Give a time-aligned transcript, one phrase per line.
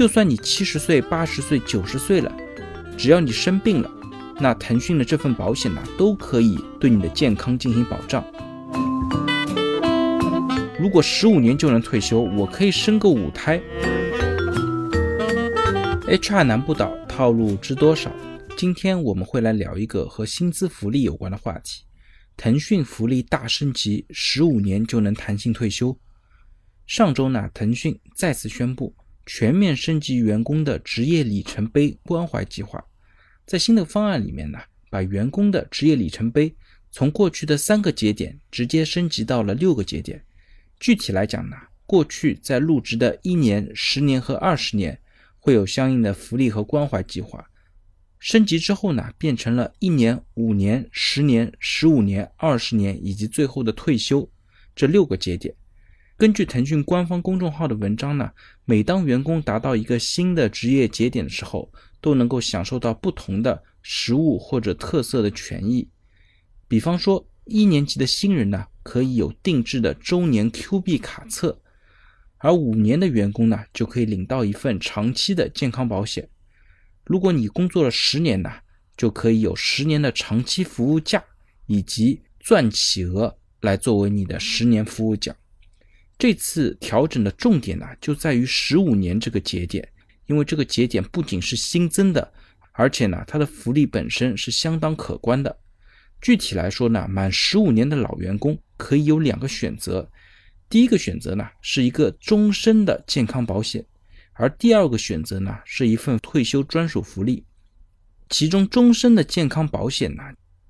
[0.00, 2.34] 就算你七十岁、八十岁、九十岁了，
[2.96, 3.90] 只要你生病了，
[4.40, 8.24] 那腾讯的这份保险呢，都可以对你的健康进行保障。
[10.78, 13.60] 如果十五年就能退休，我可以生个五胎。
[16.06, 18.10] HR 难不倒，套路知多少？
[18.56, 21.82] 今天我们会来聊一个和薪资福利有关的话题。
[22.38, 25.94] 腾讯福利大升级，十五年就能弹性退休。
[26.86, 28.94] 上周呢，腾讯再次宣布
[29.26, 32.84] 全面升级员工的职业里程碑关怀计划。
[33.46, 34.58] 在新的方案里面呢，
[34.90, 36.54] 把员工的职业里程碑
[36.90, 40.24] 从过去的三个节点直接升级到了六个节点。
[40.78, 41.56] 具体来讲呢，
[41.86, 44.98] 过去在入职的一年、十年和二十年
[45.38, 47.44] 会有相应的福利和关怀计划。
[48.18, 54.30] 升级之后呢，变成了一年、五年、十年、十五年、二十年以及最后的退休
[54.74, 55.54] 这六个节点。
[56.20, 58.30] 根据腾讯官方公众号的文章呢，
[58.66, 65.88] 每当员工达到一个新的职业节点的时候，都能够享受到不同的实物或者特色的权益。
[66.68, 71.56] 比方说，一年级的新人呢，可以有定制的周年 Q 币卡册；
[72.36, 76.28] 而五年的员工呢，就可以领到一份长期的健康保险。
[77.04, 78.50] 如果你工作了十年呢，
[78.94, 81.24] 就可以有十年的长期服务假
[81.64, 85.34] 以及钻企鹅来作为你的十年服务奖。
[86.20, 89.88] 这次调整的重点呢，就在于十五年这个节点，
[90.26, 92.30] 因为这个节点不仅是新增的，
[92.72, 95.58] 而且呢，它的福利本身是相当可观的。
[96.20, 100.06] 具体来说呢，满十五年的老员工可以有两个选择，
[100.68, 103.82] 第一个选择呢是一个终身的健康保险。
[104.34, 107.42] 而第二个选择呢，是一份退休专属福利，
[108.28, 110.22] 其中终身的健康保险呢，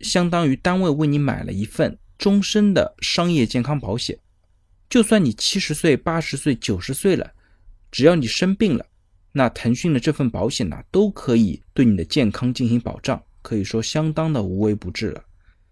[0.00, 4.18] 相当于单位为你买了一份终身的商业健康保险，
[4.88, 7.30] 就算你七十岁、八十岁、九十岁了，
[7.90, 8.86] 只要你生病了，
[9.32, 15.22] 那腾讯的这份保险呢，都可以对你的健康进行保障，可以说相当的无微不至了。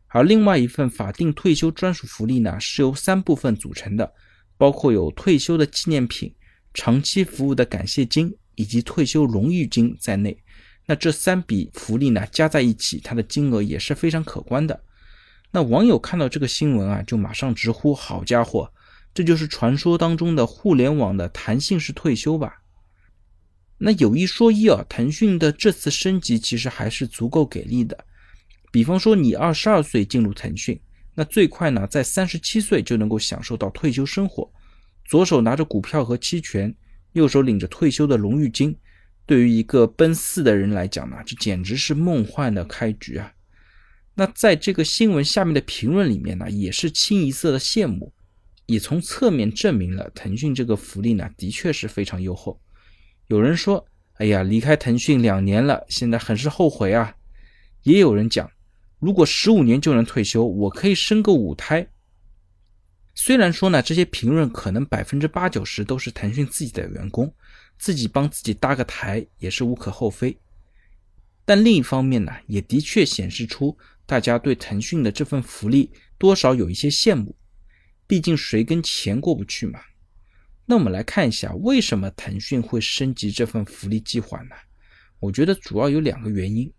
[0.08, 4.12] 而另外一份法定退休专属福利呢，是由三部分组成的，
[4.56, 6.34] 包括有退休的纪念品。
[6.78, 10.36] 长期服务的感谢金以及退休荣誉金在内，
[10.84, 14.78] 那这三笔福利呢加在一起，它的金额也是非常可观的。
[15.50, 18.70] 那网友看到这个新闻啊，就马上直呼：“好家伙，
[19.16, 22.58] 这就是传说当中的互联网的弹性式退休吧？”
[23.80, 28.04] 那有一说一啊，腾讯的这次升级其实还是足够给力的。
[28.70, 30.78] 比方说，你二十二岁进入腾讯，
[31.14, 34.52] 那最快呢在三十七岁就能够享受到退休生活。
[35.06, 36.74] 左手拿着股票和期权，
[37.12, 38.76] 右手领着退休的荣誉金，
[39.24, 43.32] 对于一个奔四的人来讲呢，这简直是梦幻的开局啊！
[44.14, 48.12] 那在这个新闻下面的评论里面呢，也是清一色的羡慕，
[48.66, 52.60] 也从侧面证明了腾讯这个福利呢，的确是非常优厚。
[53.28, 53.84] 有人说
[54.18, 57.14] ：“哎呀，离开腾讯两年了，现在很是后悔啊。”
[57.84, 58.50] 也有人讲
[58.98, 61.86] ：“如果十五年就能退休，我可以生个五胎。”
[63.14, 67.32] 虽然说呢，这些评论可能百分之八九十都是腾讯自己的员工，
[67.78, 70.36] 自己帮自己搭个台也是无可厚非。
[71.44, 77.34] 但另一方面呢，也的确显示出大家对腾讯的这份福利多少有一些羡慕，
[78.06, 79.80] 毕竟谁跟钱过不去嘛。
[80.64, 84.56] 那我们来看一下，为什么腾讯会升级这份福利计划呢？
[85.20, 86.72] 我觉得主要有两个原因。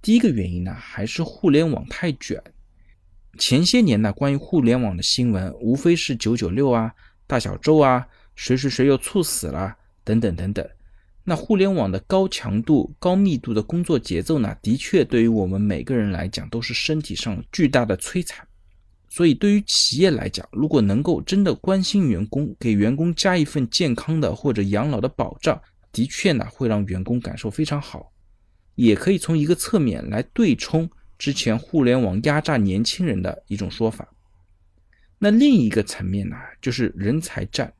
[0.00, 2.42] 第一个原因呢，还是互联网太卷。
[3.38, 6.92] 前些年呢，关于互联网的新闻无非是九九六啊、
[7.26, 10.68] 大小周啊、谁谁谁又猝死了等等等等。
[11.24, 18.46] 那互联网的高强度、高密度的工作节奏呢，的确对于我们每个人来讲都是身体上巨大的摧残。
[19.14, 25.60] 所以，对于企业来讲，如果能够真的关心员工，给员工加一份健康的或者养老的保障，
[25.92, 28.10] 的确呢会让员工感受非常好，
[28.74, 30.90] 也可以从一个侧面来对冲。
[31.18, 34.08] 之前互联网压榨年轻人的一种说法，
[35.18, 37.70] 那另一个层面呢，就是人才战，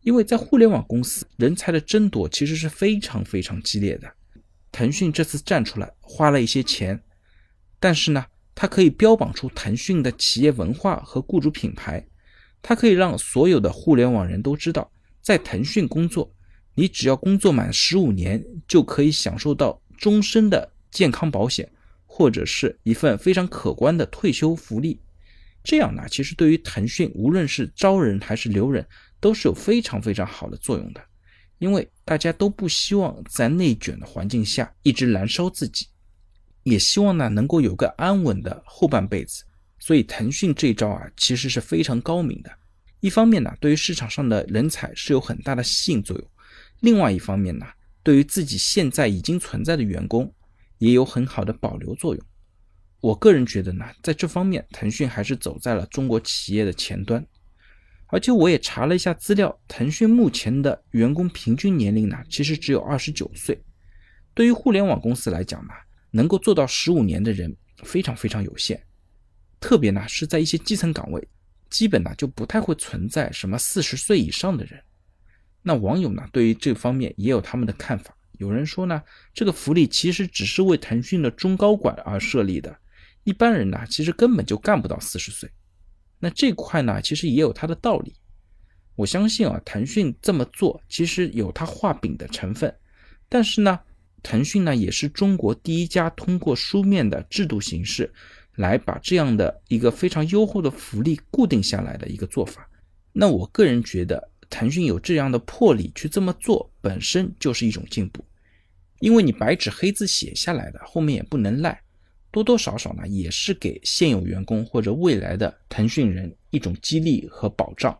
[0.00, 4.10] 因为在互联网公司，人才的争夺其实是非常非常激烈的。
[4.72, 6.98] 腾讯这次站出来，花了一些钱，
[7.78, 8.24] 但是呢，
[8.54, 12.06] 它可以标榜出腾讯的企业文化和雇主品牌，
[12.62, 14.90] 它可以让所有的互联网人都知道，
[15.20, 16.32] 在腾讯工作，
[16.74, 21.68] 你只要工作满十五年，就可以享受到终身的健康保险。
[22.16, 25.00] 或者是一份非常可观的退休福利，
[25.64, 28.86] 这样呢，其实对于腾讯无论是招人还是留人，
[29.18, 31.00] 都是有非常非常好的作用的。
[31.58, 35.88] 因为大家都不希望在内卷的环境下一直燃烧自己，
[36.64, 39.44] 也希望呢能够有个安稳的后半辈子。
[39.78, 42.50] 所以腾讯这招啊，其实是非常高明的。
[43.00, 46.26] 一方面呢，对于市场上的人才是有很大的吸引作用；
[46.80, 47.66] 另外一方面呢，
[48.02, 50.32] 对于自己现在已经存在的员工，
[50.78, 52.24] 也有很好的保留作用。
[53.00, 57.22] 我个人觉得呢，在这方面，腾讯还是走在了中国企业的前端。
[58.06, 63.60] 而且我也查了一下资料，腾讯目前的员工平均年龄呢，其实只有二十九岁。
[64.32, 65.74] 对于互联网公司来讲呢，
[66.14, 68.80] 能够做到十五年的人非常非常有限。
[69.58, 71.28] 特别呢是在一些基层岗位，
[71.68, 74.80] 基本呢就不太会存在什么四十岁以上的人。
[75.60, 78.16] 那网友呢对于这方面也有他们的看法。
[78.38, 79.02] 有人说呢，
[79.32, 82.76] 这个福利其实只是为腾讯的中高管而设立的。
[83.24, 85.50] 一般人呢，其实根本就干不到四十岁。
[86.18, 88.14] 那这块呢，其实也有它的道理。
[88.96, 92.72] 我相信啊，腾讯这么做其实有它画饼的成分。
[93.28, 93.80] 但是呢，
[94.24, 98.12] 腾讯呢也是中国第一家通过书面的制度形式
[98.56, 102.66] 来把这样的一个非常优厚的福利固定下来的一个做法。
[103.12, 108.24] 那我个人觉得，腾讯有这样的魄力去这么做，本身就是一种进步。
[109.00, 111.78] 因为你白纸黑字写下来的，后面也不能赖。
[112.30, 117.96] 多多少少呢，也是给现有员工或者未来的腾讯人一种激励和保障。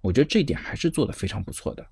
[0.00, 1.84] 我觉得这一点还是做得非常不错的。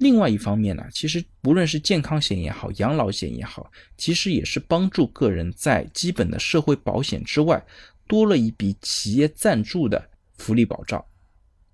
[0.00, 7.62] 另外一方面呢，其实不论是健康险也好，养老险也好，其实也是帮助个人在基本的社会保险之外，
[8.06, 10.02] 多了一笔企业赞助的
[10.38, 11.04] 福利保障。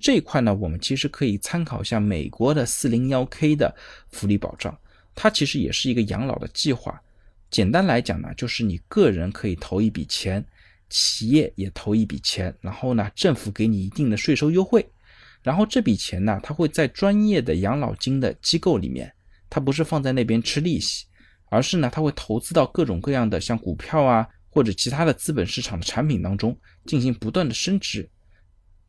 [0.01, 3.73] 这一块呢，我们其实可以参考一下美国的四零幺 K 的
[4.11, 4.77] 福利保障，
[5.15, 7.01] 它其实也是一个养老的计划。
[7.49, 10.45] 简单来讲呢，就是你个人可以投一笔钱，
[10.91, 14.85] 企业也投一笔钱，然后呢，政府给你一定的税收优惠，
[15.47, 19.13] 然后这笔钱呢，它会在专业的养老金的机构里面，
[19.49, 21.07] 它不是放在那边吃利息，
[21.51, 28.11] 而是呢，它会投资到各种各样的像股票啊或者其他的资本市场的产品当中进行不断的升值，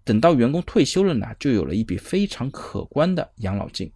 [0.04, 3.92] 等到员工退休了呢，就有了一笔非常可观的养老金。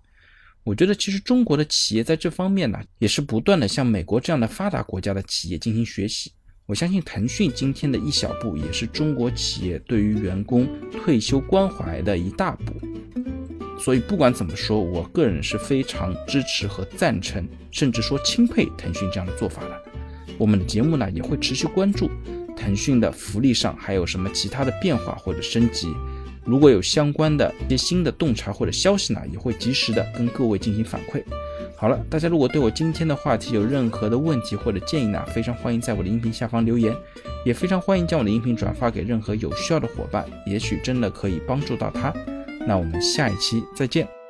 [0.63, 6.31] 我觉得其实中国的企业在这方面呢，也是不断的向美国这样的发达国家的企业进行学习。
[6.71, 12.73] 我相信腾讯今天的一小步，也是中国企业对于员工退休关怀的一大步。
[13.77, 19.83] 所以不管怎么说，我个人是非常支持和赞成，甚至说钦佩腾讯这样的做法的。
[20.37, 22.09] 我们的节目呢，也会持续关注
[22.55, 25.93] 腾讯的福利上还有什么其他的变化或者升级。
[26.43, 31.23] 如果有相关的一些新的洞察或者消息呢，也会及时的跟各位进行反馈。
[31.75, 36.95] 好了，大家如果对我今天的话题有任何的问题或者建议呢，非常欢迎在我的音频下方留言，
[37.45, 42.13] 也非常欢迎将我的音频转发给任何有需要的伙伴，也许真的可以帮助到他。
[42.67, 44.20] 那我们下一期再见。